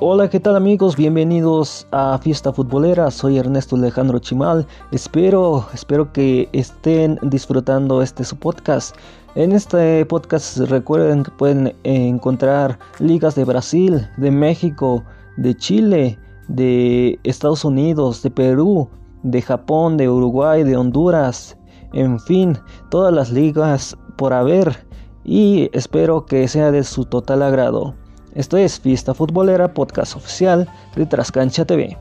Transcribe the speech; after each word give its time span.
Hola, 0.00 0.28
¿qué 0.28 0.40
tal 0.40 0.56
amigos? 0.56 0.96
Bienvenidos 0.96 1.86
a 1.92 2.18
Fiesta 2.18 2.52
Futbolera. 2.52 3.12
Soy 3.12 3.38
Ernesto 3.38 3.76
Alejandro 3.76 4.18
Chimal. 4.18 4.66
Espero, 4.90 5.68
espero 5.72 6.12
que 6.12 6.48
estén 6.52 7.16
disfrutando 7.22 8.02
este 8.02 8.24
su 8.24 8.36
podcast. 8.36 8.96
En 9.36 9.52
este 9.52 10.04
podcast 10.06 10.58
recuerden 10.58 11.22
que 11.22 11.30
pueden 11.30 11.76
encontrar 11.84 12.76
ligas 12.98 13.36
de 13.36 13.44
Brasil, 13.44 14.08
de 14.16 14.32
México, 14.32 15.04
de 15.36 15.56
Chile, 15.56 16.18
de 16.48 17.20
Estados 17.22 17.64
Unidos, 17.64 18.20
de 18.22 18.30
Perú, 18.32 18.88
de 19.22 19.42
Japón, 19.42 19.96
de 19.96 20.08
Uruguay, 20.08 20.64
de 20.64 20.76
Honduras, 20.76 21.56
en 21.92 22.18
fin, 22.18 22.58
todas 22.90 23.14
las 23.14 23.30
ligas 23.30 23.96
por 24.16 24.32
haber 24.32 24.86
y 25.22 25.70
espero 25.72 26.26
que 26.26 26.48
sea 26.48 26.72
de 26.72 26.82
su 26.82 27.04
total 27.04 27.42
agrado. 27.42 27.94
Esto 28.34 28.56
es 28.56 28.80
Fiesta 28.80 29.14
Futbolera, 29.14 29.74
podcast 29.74 30.16
oficial 30.16 30.68
de 30.96 31.06
Trascancha 31.06 31.64
TV. 31.64 31.96